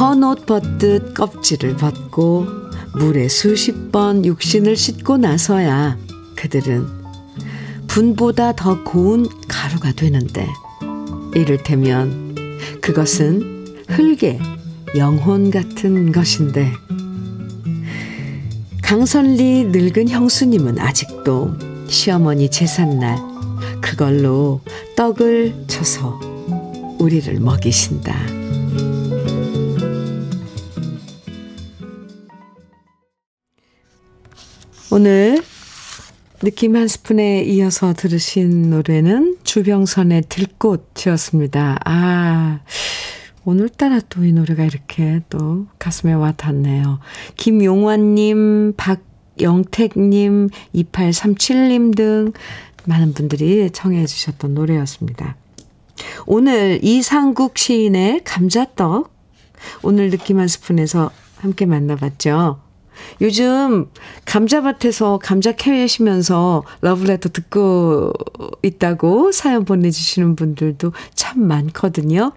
[0.00, 2.46] 헌옷 벗듯 껍질을 벗고
[2.96, 5.96] 물에 수십 번 육신을 씻고 나서야
[6.34, 6.84] 그들은
[7.86, 10.48] 분보다 더 고운 가루가 되는데
[11.36, 12.34] 이를테면
[12.80, 14.40] 그것은 흙의
[14.96, 16.72] 영혼 같은 것인데
[18.82, 21.54] 강선리 늙은 형수님은 아직도
[21.86, 23.16] 시어머니 제삿날
[23.80, 24.60] 그걸로
[24.96, 26.18] 떡을 쳐서
[26.98, 28.33] 우리를 먹이신다.
[34.96, 35.42] 오늘
[36.38, 41.80] 느낌 한 스푼에 이어서 들으신 노래는 주병선의 들꽃이었습니다.
[41.84, 42.60] 아,
[43.44, 47.00] 오늘따라 또 이 노래가 이렇게 또 가슴에 와 닿네요.
[47.36, 52.32] 김용환님, 박영택님, 2837님 등
[52.84, 55.34] 많은 분들이 청해 주셨던 노래였습니다.
[56.24, 59.12] 오늘 이상국 시인의 감자떡,
[59.82, 62.63] 오늘 느낌 한 스푼에서 함께 만나봤죠.
[63.20, 63.90] 요즘
[64.24, 68.12] 감자밭에서 감자 캐시면서 러브레터 듣고
[68.62, 72.32] 있다고 사연 보내주시는 분들도 참 많거든요.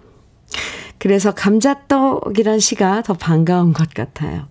[0.98, 4.48] 그래서 감자떡이란 시가 더 반가운 것 같아요.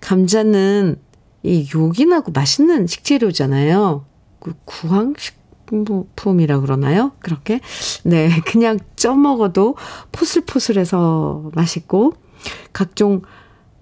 [0.00, 0.96] 감자는
[1.44, 4.04] 이 요긴하고 맛있는 식재료잖아요.
[4.40, 7.12] 그 구황식품이라 그러나요?
[7.20, 7.60] 그렇게?
[8.04, 9.76] 네, 그냥 쪄 먹어도
[10.10, 12.14] 포슬포슬해서 맛있고,
[12.72, 13.22] 각종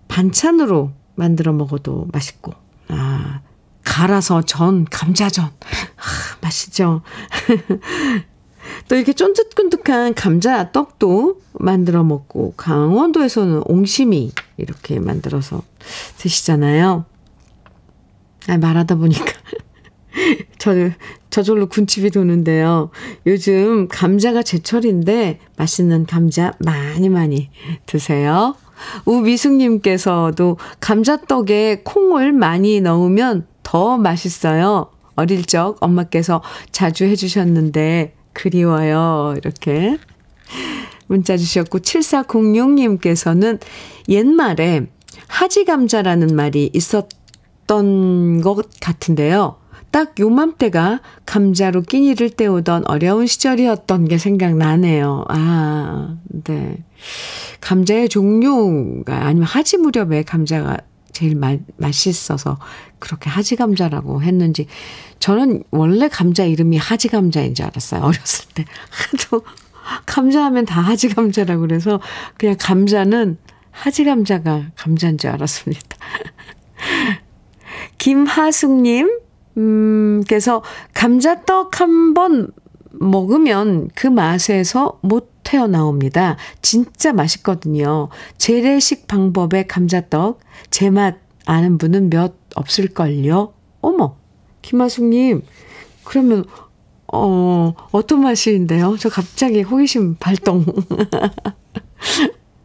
[0.09, 2.55] 반찬으로 만들어 먹어도 맛있고,
[2.89, 3.43] 아,
[3.85, 5.45] 갈아서 전, 감자전.
[5.45, 5.51] 아,
[6.41, 7.03] 맛있죠?
[8.89, 15.63] 또 이렇게 쫀득쫀득한 감자 떡도 만들어 먹고, 강원도에서는 옹심이 이렇게 만들어서
[16.17, 17.05] 드시잖아요.
[18.49, 19.33] 아, 말하다 보니까.
[20.59, 20.95] 저는
[21.29, 22.91] 저절로 군침이 도는데요.
[23.27, 27.51] 요즘 감자가 제철인데 맛있는 감자 많이 많이
[27.85, 28.57] 드세요.
[29.05, 34.91] 우미숙님께서도 감자떡에 콩을 많이 넣으면 더 맛있어요.
[35.17, 39.35] 어릴 적 엄마께서 자주 해주셨는데 그리워요.
[39.37, 39.99] 이렇게
[41.07, 43.61] 문자 주셨고 7406님께서는
[44.09, 44.87] 옛말에
[45.27, 49.60] 하지감자라는 말이 있었던 것 같은데요.
[49.91, 55.25] 딱 요맘때가 감자로 끼니를 때우던 어려운 시절이었던 게 생각나네요.
[55.29, 56.85] 아, 네.
[57.61, 60.79] 감자의 종류가 아니면 하지 무렵에 감자가
[61.13, 62.59] 제일 마, 맛있어서
[62.99, 64.67] 그렇게 하지 감자라고 했는지
[65.19, 68.01] 저는 원래 감자 이름이 하지 감자인 줄 알았어요.
[68.05, 68.65] 어렸을 때.
[68.91, 69.45] 하도
[70.07, 72.01] 감자하면 다 하지 감자라고 그래서
[72.39, 73.39] 그냥 감자는
[73.71, 75.97] 하지 감자가 감자인 줄 알았습니다.
[77.99, 79.21] 김하숙님,
[79.57, 80.63] 음, 그래서
[80.95, 82.49] 감자떡 한 번
[82.93, 86.37] 먹으면 그 맛에서 못 태어나옵니다.
[86.61, 88.09] 진짜 맛있거든요.
[88.37, 93.53] 재래식 방법의 감자떡, 제 맛 아는 분은 몇 없을걸요?
[93.81, 94.17] 어머,
[94.63, 95.43] 김하숙님,
[96.05, 96.45] 그러면,
[97.13, 98.97] 어, 어떤 맛인데요?
[98.99, 100.65] 저 갑자기 호기심 발동.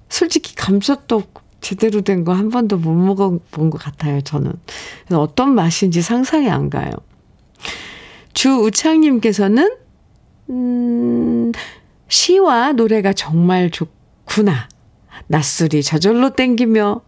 [0.10, 4.54] 솔직히 감자떡 제대로 된 거 한 번도 못 먹어본 것 같아요, 저는.
[5.14, 6.92] 어떤 맛인지 상상이 안 가요.
[8.36, 9.76] 주우창님께서는,
[10.52, 11.52] 음,
[12.08, 14.70] 시와 노래가 정말 좋구나.
[15.26, 17.02] 낮술이 저절로 땡기며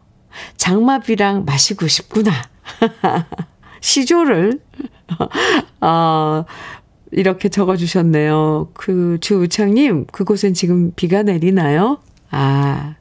[0.58, 2.32] 장마비랑 마시고 싶구나.
[3.82, 4.60] 시조를,
[5.82, 6.46] 어,
[7.12, 8.72] 이렇게 적어주셨네요.
[8.74, 12.00] 그 주우창님, 그곳엔 지금 비가 내리나요?
[12.32, 12.96] 아,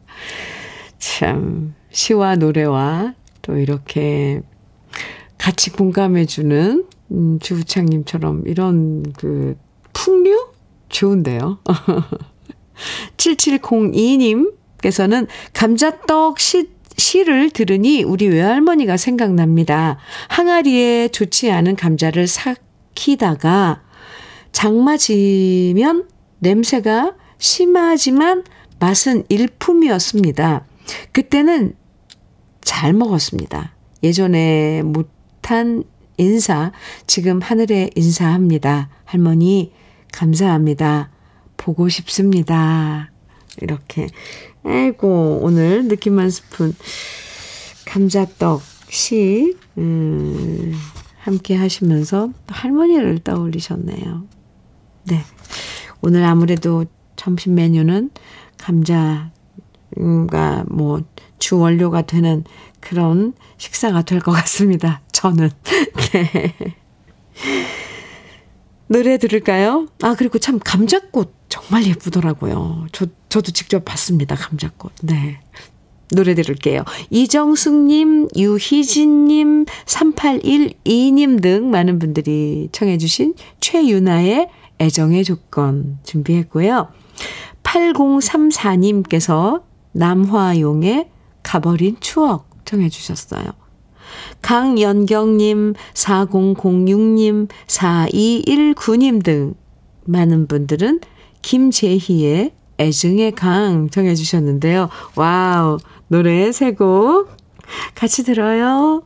[1.06, 4.42] 참, 시와 노래와 또 이렇게
[5.38, 9.56] 같이 공감해주는, 음, 주우창님처럼 이런 그
[9.92, 10.48] 풍류?
[10.88, 11.60] 좋은데요.
[13.16, 19.98] 7702님께서는 감자떡 시, 시를 들으니 우리 외할머니가 생각납니다.
[20.28, 23.82] 항아리에 좋지 않은 감자를 삭히다가
[24.52, 26.08] 장마지면
[26.40, 28.42] 냄새가 심하지만
[28.80, 30.66] 맛은 일품이었습니다.
[31.12, 31.74] 그때는
[32.62, 33.74] 잘 먹었습니다.
[34.02, 35.84] 예전에 못한
[36.18, 36.72] 인사,
[37.06, 38.88] 지금 하늘에 인사합니다.
[39.04, 39.72] 할머니,
[40.12, 41.10] 감사합니다.
[41.56, 43.10] 보고 싶습니다.
[43.60, 44.08] 이렇게.
[44.64, 46.74] 아이고, 오늘 느낌 한 스푼
[47.86, 50.74] 감자떡 시, 음,
[51.18, 54.24] 함께 하시면서 할머니를 떠올리셨네요.
[55.04, 55.22] 네.
[56.02, 56.84] 오늘 아무래도
[57.16, 58.10] 점심 메뉴는
[58.58, 59.30] 감자
[60.30, 61.02] 가 뭐
[61.38, 62.44] 주 원료가 되는
[62.80, 65.02] 그런 식사가 될 것 같습니다.
[65.12, 65.50] 저는.
[66.12, 66.54] 네.
[68.88, 69.86] 노래 들을까요?
[70.02, 72.86] 아, 그리고 참 감자꽃 정말 예쁘더라고요.
[72.92, 74.34] 저, 저도 직접 봤습니다.
[74.34, 74.92] 감자꽃.
[75.02, 75.40] 네.
[76.14, 76.84] 노래 들을게요.
[77.10, 86.88] 이정숙님, 유희진님, 3812님 등 많은 분들이 청해주신 최유나의 애정의 조건 준비했고요.
[87.64, 89.62] 8034님께서
[89.96, 91.08] 남화용의
[91.42, 93.44] 가버린 추억 청해 주셨어요.
[94.42, 99.54] 강연경님, 4006님, 4219님 등
[100.04, 101.00] 많은 분들은
[101.42, 104.88] 김재희의 애증의 강 청해 주셨는데요.
[105.16, 105.78] 와우,
[106.08, 107.30] 노래 세 곡
[107.94, 109.02] 같이 들어요.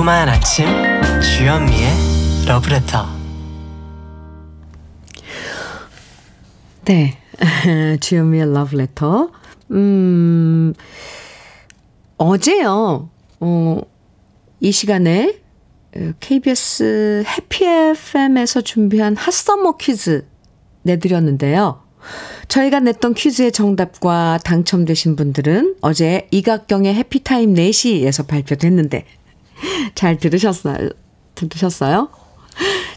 [0.00, 0.66] 달콤한 아침
[1.20, 1.90] 주현미의
[2.46, 3.06] 러브레터
[6.86, 7.18] 네.
[8.00, 9.30] 주현미의 러브레터.
[9.72, 10.72] 음,
[12.16, 13.80] 어제요, 어,
[14.60, 15.38] 이 시간에
[16.20, 20.26] KBS 해피 FM에서 준비한 핫서머 퀴즈
[20.82, 21.82] 내드렸는데요.
[22.48, 29.04] 저희가 냈던 퀴즈의 정답과 당첨되신 분들은 어제 이각경의 해피타임 4시에서 발표됐는데
[29.94, 30.90] 잘 들으셨어요?
[31.34, 32.08] 들으셨어요?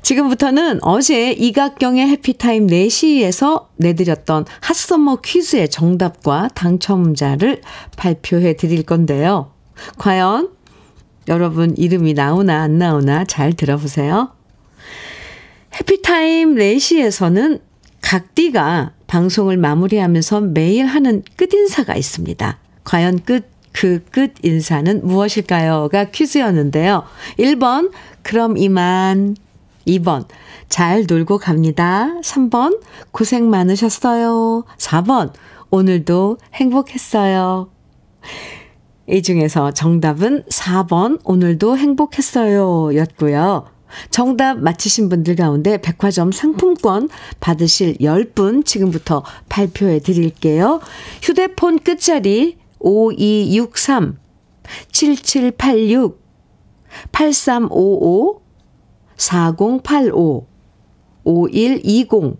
[0.01, 7.61] 지금부터는 어제 이각경의 해피타임 4시에서 내드렸던 핫서머 퀴즈의 정답과 당첨자를
[7.95, 9.51] 발표해 드릴 건데요.
[9.97, 10.49] 과연
[11.29, 14.31] 여러분 이름이 나오나 안 나오나 잘 들어보세요.
[15.79, 17.61] 해피타임 4시에서는
[18.01, 22.59] 각디가 방송을 마무리하면서 매일 하는 끝인사가 있습니다.
[22.83, 27.03] 과연 끝, 그 끝 인사는 무엇일까요?가 퀴즈였는데요.
[27.39, 29.35] 1번, 그럼 이만.
[29.85, 30.25] 2번,
[30.69, 32.15] 잘 놀고 갑니다.
[32.23, 32.79] 3번,
[33.11, 34.63] 고생 많으셨어요.
[34.77, 35.33] 4번,
[35.71, 37.69] 오늘도 행복했어요.
[39.09, 42.95] 이 중에서 정답은 4번, 오늘도 행복했어요.
[42.95, 43.65] 였고요.
[44.09, 47.09] 정답 맞히신 분들 가운데 백화점 상품권
[47.39, 50.79] 받으실 10분 지금부터 발표해 드릴게요.
[51.21, 54.17] 휴대폰 끝자리 5263
[54.91, 56.15] 7786
[57.11, 58.41] 8355
[59.17, 60.47] 4085
[61.23, 62.37] 5120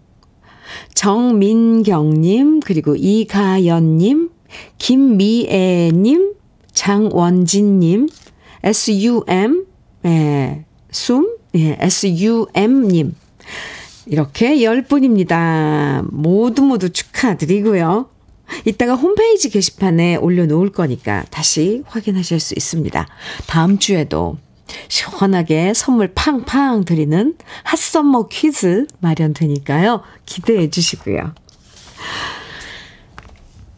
[0.96, 4.30] 정민경님, 그리고 이가연님,
[4.78, 6.34] 김미애님,
[6.72, 8.10] 장원진님,
[8.64, 9.66] SUM,
[10.06, 13.16] 예, 숨, 예, SUM님.
[14.06, 16.06] 이렇게 10분입니다.
[16.12, 18.10] 모두 모두 축하드리고요.
[18.66, 23.08] 이따가 홈페이지 게시판에 올려놓을 거니까 다시 확인하실 수 있습니다.
[23.48, 24.38] 다음 주에도
[24.88, 30.02] 시원하게 선물 팡팡 드리는 핫썸머 퀴즈 마련되니까요.
[30.26, 31.34] 기대해 주시고요.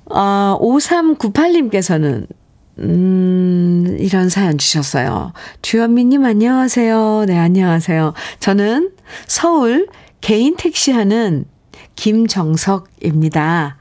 [0.10, 2.28] 아, 5398님께서는
[2.80, 5.32] 음, 이런 사연 주셨어요.
[5.62, 7.26] 주현미님 안녕하세요.
[7.28, 8.14] 네, 안녕하세요.
[8.40, 8.92] 저는
[9.28, 9.88] 서울
[10.22, 11.46] 개인 택시 하는
[11.96, 13.78] 김정석입니다.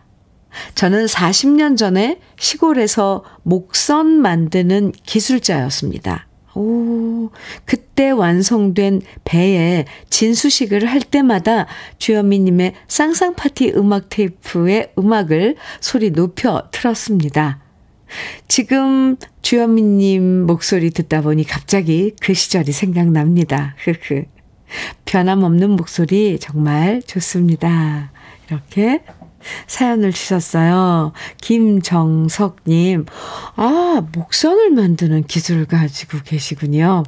[0.74, 6.26] 저는 40년 전에 시골에서 목선 만드는 기술자였습니다.
[6.56, 7.30] 오,
[7.64, 11.66] 그때 완성된 배에 진수식을 할 때마다
[11.98, 17.60] 주현미님의 쌍쌍파티 음악 테이프의 음악을 소리 높여 틀었습니다.
[18.46, 23.74] 지금 주현미님 목소리 듣다 보니 갑자기 그 시절이 생각납니다.
[23.78, 24.24] 흐흐.
[25.04, 28.12] 변함없는 목소리 정말 좋습니다.
[28.48, 29.02] 이렇게
[29.66, 31.12] 사연을 주셨어요.
[31.40, 33.06] 김정석님,
[33.56, 37.02] 아, 목선을 만드는 기술을 가지고 계시군요.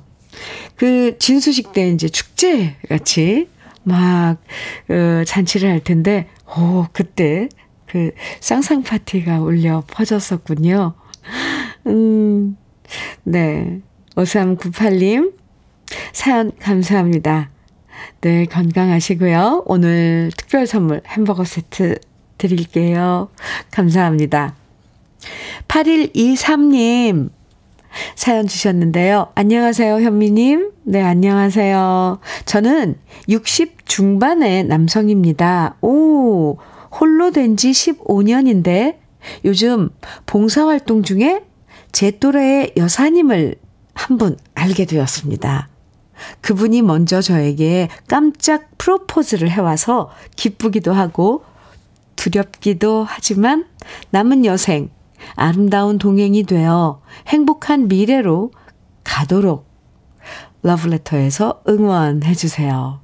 [0.76, 3.48] 그, 진수식 때 이제 축제 같이
[3.82, 4.38] 막,
[4.88, 6.28] 어, 잔치를 할 텐데,
[6.58, 7.48] 오, 그때
[7.86, 8.10] 그
[8.40, 10.94] 쌍쌍 파티가 울려 퍼졌었군요.
[11.86, 12.56] 음,
[13.22, 13.80] 네.
[14.16, 15.34] 5398님,
[16.12, 17.50] 사연 감사합니다.
[18.20, 19.64] 늘 건강하시고요.
[19.66, 21.98] 오늘 특별 선물 햄버거 세트
[22.38, 23.28] 드릴게요.
[23.70, 24.54] 감사합니다.
[25.68, 27.30] 8123님,
[28.14, 29.28] 사연 주셨는데요.
[29.34, 30.72] 안녕하세요, 현미님.
[30.84, 32.20] 네, 안녕하세요.
[32.44, 32.96] 저는
[33.28, 35.76] 60 중반의 남성입니다.
[35.80, 36.58] 오,
[37.00, 38.96] 홀로 된 지 15년인데
[39.44, 39.90] 요즘
[40.26, 41.42] 봉사활동 중에
[41.92, 43.56] 제 또래의 여사님을
[43.94, 45.68] 한 분 알게 되었습니다.
[46.42, 51.44] 그분이 먼저 저에게 깜짝 프로포즈를 해와서 기쁘기도 하고
[52.16, 53.66] 두렵기도 하지만
[54.10, 54.90] 남은 여생
[55.34, 58.52] 아름다운 동행이 되어 행복한 미래로
[59.04, 59.66] 가도록
[60.62, 63.00] 러브레터에서 응원해 주세요.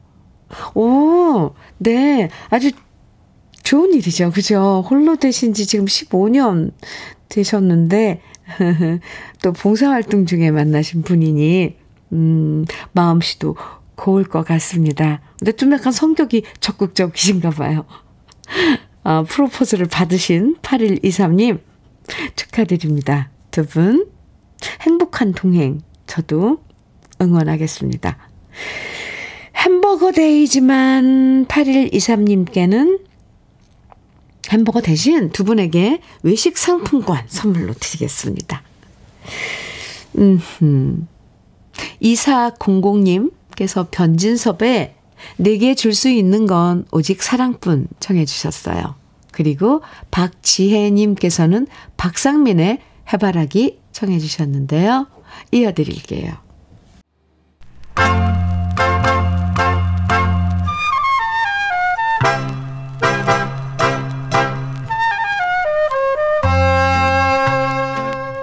[0.75, 2.29] 오, 네.
[2.51, 2.71] 아주
[3.63, 4.31] 좋은 일이죠.
[4.33, 4.85] 그죠?
[4.89, 6.73] 홀로 되신 지 지금 15년
[7.29, 8.21] 되셨는데,
[9.43, 11.77] 또 봉사활동 중에 만나신 분이니,
[12.13, 13.57] 음, 마음씨도
[13.95, 15.21] 고울 것 같습니다.
[15.39, 17.87] 근데 좀 약간 성격이 적극적이신가 봐요.
[19.05, 21.61] 아, 프로포즈를 받으신 8123님,
[22.37, 23.31] 축하드립니다.
[23.51, 24.07] 두 분,
[24.83, 26.63] 행복한 동행, 저도
[27.21, 28.17] 응원하겠습니다.
[29.57, 33.01] 햄버거 데이지만 8123님께는
[34.51, 38.63] 햄버거 대신 두 분에게 외식 상품권 선물로 드리겠습니다.
[40.19, 41.09] 음,
[42.03, 44.97] 2400님께서 변진섭에
[45.37, 48.95] 내게 줄 수 있는 건 오직 사랑뿐 청해 주셨어요.
[49.31, 51.67] 그리고 박지혜님께서는
[51.97, 52.79] 박상민의
[53.13, 55.07] 해바라기 청해 주셨는데요.
[55.51, 56.35] 이어드릴게요.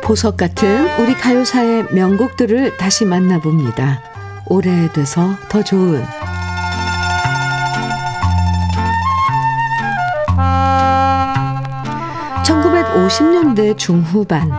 [0.04, 4.02] 보석 같은 우리 가요사의 명곡들을 다시 만나봅니다.
[4.48, 6.04] 오래돼서 더 좋은
[13.00, 14.52] 1950년대 중후반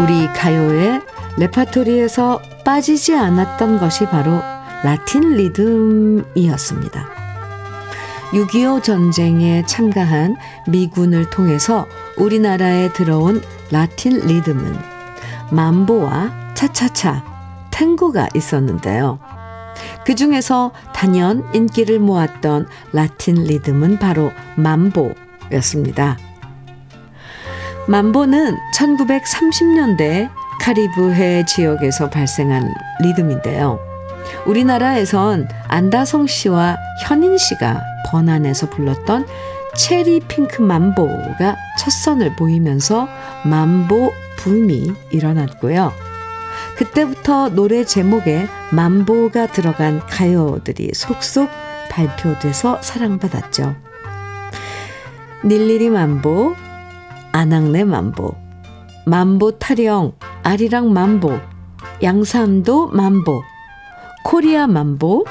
[0.00, 1.00] 우리 가요의
[1.38, 4.40] 레파토리에서 빠지지 않았던 것이 바로
[4.82, 7.08] 라틴 리듬이었습니다.
[8.32, 10.36] 6.25 전쟁에 참가한
[10.68, 14.76] 미군을 통해서 우리나라에 들어온 라틴 리듬은
[15.50, 17.24] 만보와 차차차,
[17.70, 19.18] 탱고가 있었는데요.
[20.04, 26.31] 그 중에서 단연 인기를 모았던 라틴 리듬은 바로 만보였습니다.
[27.88, 30.30] 만보는 1930년대
[30.60, 33.80] 카리브해 지역에서 발생한 리듬인데요.
[34.46, 37.80] 우리나라에선 안다성 씨와 현인 씨가
[38.10, 39.26] 번안해서 불렀던
[39.74, 43.08] 체리 핑크 만보가 첫 선을 보이면서
[43.44, 45.92] 만보 붐이 일어났고요.
[46.76, 51.48] 그때부터 노래 제목에 만보가 들어간 가요들이 속속
[51.90, 53.74] 발표돼서 사랑받았죠.
[55.44, 56.54] 닐리리 만보,
[57.32, 58.34] 아낙네 만보,
[59.06, 60.12] 만보 타령,
[60.42, 61.38] 아리랑 만보,
[62.02, 63.42] 양산도 만보,
[64.24, 65.24] 코리아 만보,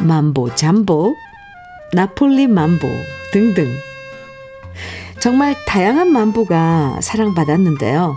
[0.00, 1.14] 만보 잠보,
[1.92, 2.86] 나폴리 만보
[3.32, 3.72] 등등.
[5.20, 8.16] 정말 다양한 만보가 사랑받았는데요.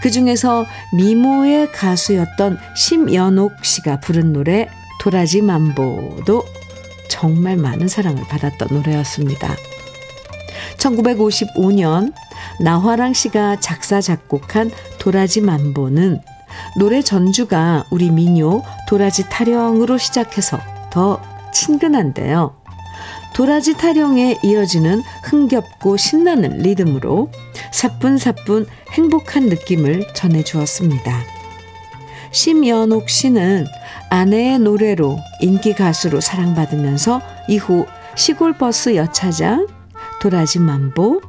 [0.00, 0.64] 그 중에서
[0.94, 4.68] 미모의 가수였던 심연옥 씨가 부른 노래
[5.00, 6.44] 도라지 만보도
[7.08, 9.54] 정말 많은 사랑을 받았던 노래였습니다.
[10.80, 12.12] 1955년
[12.60, 16.20] 나화랑 씨가 작사 작곡한 도라지 만보는
[16.78, 20.58] 노래 전주가 우리 민요 도라지 타령으로 시작해서
[20.90, 21.20] 더
[21.52, 22.56] 친근한데요.
[23.32, 27.30] 도라지 타령에 이어지는 흥겹고 신나는 리듬으로
[27.70, 31.20] 사뿐사뿐 행복한 느낌을 전해주었습니다.
[32.32, 33.66] 심연옥 씨는
[34.10, 39.66] 아내의 노래로 인기 가수로 사랑받으면서 이후 시골버스 여차장,
[40.20, 41.20] 도라지 만보,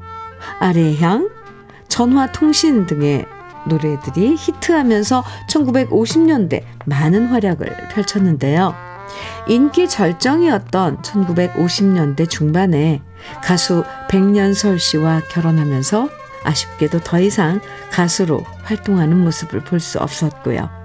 [0.60, 1.30] 아래향,
[1.88, 3.26] 전화통신 등의
[3.68, 8.74] 노래들이 히트하면서 1950년대 많은 활약을 펼쳤는데요.
[9.48, 13.02] 인기 절정이었던 1950년대 중반에
[13.44, 16.10] 가수 백년설 씨와 결혼하면서
[16.44, 17.60] 아쉽게도 더 이상
[17.92, 20.81] 가수로 활동하는 모습을 볼 수 없었고요.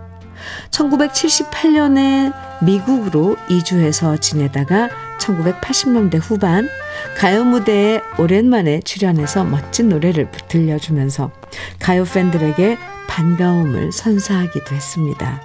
[0.71, 2.33] 1978년에
[2.63, 6.69] 미국으로 이주해서 지내다가 1980년대 후반
[7.17, 11.31] 가요 무대에 오랜만에 출연해서 멋진 노래를 들려주면서
[11.79, 12.79] 가요 팬들에게
[13.09, 15.41] 반가움을 선사하기도 했습니다.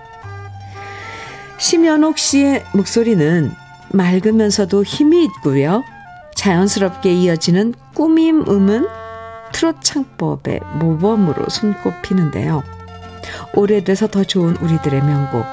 [1.57, 3.51] 심연옥 씨의 목소리는
[3.93, 5.83] 맑으면서도 힘이 있고요.
[6.35, 8.87] 자연스럽게 이어지는 꾸밈 음은
[9.51, 12.63] 트롯 창법의 모범으로 손꼽히는데요.
[13.55, 15.45] 오래돼서 더 좋은 우리들의 명곡.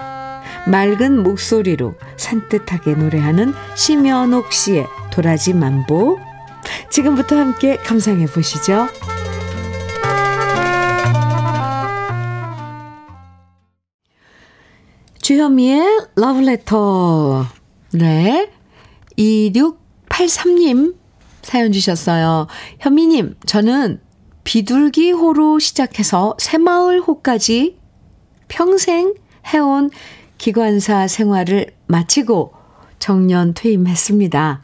[0.67, 6.19] 맑은 목소리로 산뜻하게 노래하는 심연옥 씨의 도라지 만보.
[6.91, 8.89] 지금부터 함께 감상해 보시죠.
[15.23, 17.47] 주현미의 러브레터.
[17.93, 18.51] 네.
[19.19, 20.95] 2683님
[21.43, 22.47] 사연 주셨어요.
[22.81, 24.01] 현미님, 저는
[24.49, 27.77] 비둘기호로 시작해서 새마을호까지
[28.49, 29.13] 평생
[29.53, 29.91] 해온
[30.39, 32.55] 기관사 생활을 마치고
[32.99, 34.63] 정년 퇴임했습니다.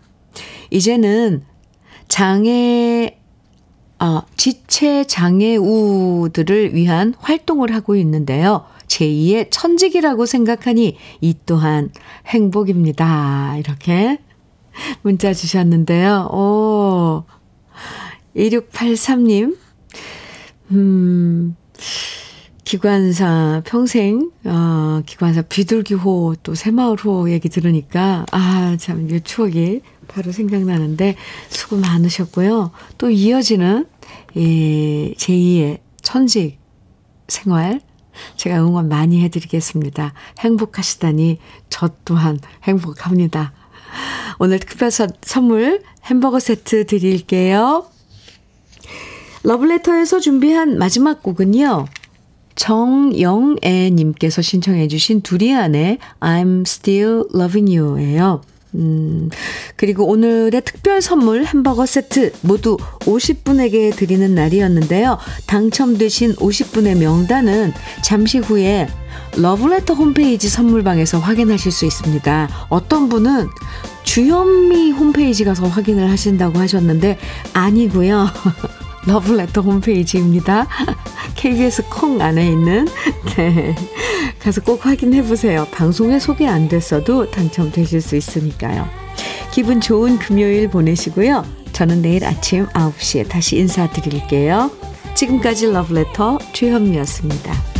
[0.70, 1.44] 이제는
[2.08, 3.18] 장애,
[3.98, 8.64] 어, 지체 장애우들을 위한 활동을 하고 있는데요.
[8.86, 11.90] 제2의 천직이라고 생각하니 이 또한
[12.26, 13.58] 행복입니다.
[13.58, 14.18] 이렇게
[15.02, 16.30] 문자 주셨는데요.
[16.32, 17.24] 오,
[18.34, 19.63] 2683님,
[20.74, 21.56] 음,
[22.64, 31.16] 기관사 평생, 어, 기관사 비둘기호 또 새마을호 얘기 들으니까, 아, 참, 이 추억이 바로 생각나는데,
[31.48, 32.72] 수고 많으셨고요.
[32.98, 33.86] 또 이어지는,
[34.36, 36.58] 예, 제2의 천직
[37.28, 37.80] 생활,
[38.36, 40.12] 제가 응원 많이 해드리겠습니다.
[40.40, 43.52] 행복하시다니 저 또한 행복합니다.
[44.38, 47.86] 오늘 특별 선물 햄버거 세트 드릴게요.
[49.44, 51.86] 러블레터에서 준비한 마지막 곡은요.
[52.56, 58.40] 정영애님께서 신청해 주신 두리안의 I'm Still Loving You예요.
[58.76, 59.28] 음,
[59.76, 65.18] 그리고 오늘의 특별 선물 햄버거 세트 모두 50분에게 드리는 날이었는데요.
[65.46, 67.72] 당첨되신 50분의 명단은
[68.02, 68.88] 잠시 후에
[69.36, 72.48] 러브레터 홈페이지 선물방에서 확인하실 수 있습니다.
[72.70, 73.48] 어떤 분은
[74.04, 77.18] 주현미 홈페이지 가서 확인을 하신다고 하셨는데
[77.52, 78.26] 아니고요.
[79.06, 80.66] 러브레터 홈페이지입니다.
[81.36, 82.86] KBS 콩 안에 있는
[83.36, 83.74] 네.
[84.38, 85.66] 가서 꼭 확인해 보세요.
[85.72, 88.88] 방송에 소개 안 됐어도 당첨되실 수 있으니까요.
[89.52, 91.44] 기분 좋은 금요일 보내시고요.
[91.72, 94.70] 저는 내일 아침 9시에 다시 인사드릴게요.
[95.14, 97.73] 지금까지 러브레터 주현미였습니다.